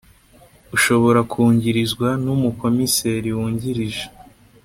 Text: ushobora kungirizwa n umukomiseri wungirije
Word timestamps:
ushobora 0.75 1.19
kungirizwa 1.31 2.07
n 2.23 2.25
umukomiseri 2.35 3.29
wungirije 3.37 4.05